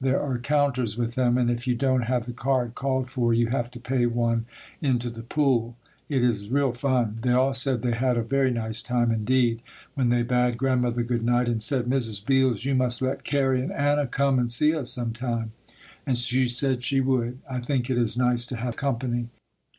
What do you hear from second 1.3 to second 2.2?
and if you don't